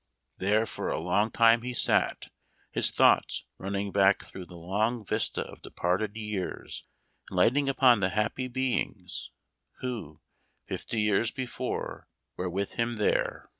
There 0.39 0.65
for 0.65 0.89
a 0.89 0.97
long 0.99 1.29
time 1.29 1.61
he 1.61 1.75
sat, 1.75 2.31
his 2.71 2.89
thoughts 2.89 3.45
running 3.59 3.91
back 3.91 4.23
through 4.23 4.47
the 4.47 4.57
long 4.57 5.05
vista 5.05 5.43
of 5.43 5.61
departed 5.61 6.15
years, 6.15 6.83
and 7.29 7.37
lighting 7.37 7.69
upon 7.69 7.99
the 7.99 8.09
happy 8.09 8.47
beings 8.47 9.29
who, 9.81 10.19
fifty 10.65 11.01
years 11.01 11.29
before, 11.29 12.07
were 12.35 12.49
with 12.49 12.71
him 12.71 12.95
there. 12.95 13.47